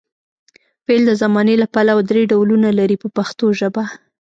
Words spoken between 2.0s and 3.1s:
درې ډولونه لري په